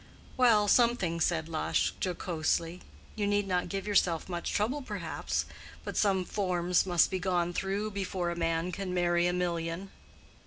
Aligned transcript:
"Well, 0.35 0.67
something," 0.67 1.19
said 1.21 1.47
Lush, 1.47 1.93
jocosely. 2.01 2.81
"You 3.15 3.27
need 3.27 3.47
not 3.47 3.69
give 3.69 3.85
yourself 3.85 4.27
much 4.27 4.51
trouble, 4.51 4.81
perhaps. 4.81 5.45
But 5.85 5.95
some 5.95 6.25
forms 6.25 6.87
must 6.87 7.11
be 7.11 7.19
gone 7.19 7.53
through 7.53 7.91
before 7.91 8.31
a 8.31 8.35
man 8.35 8.71
can 8.71 8.95
marry 8.95 9.27
a 9.27 9.31
million." 9.33 9.91